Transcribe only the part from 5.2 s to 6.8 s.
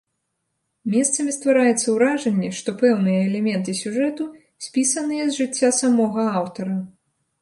з жыцця самога аўтара.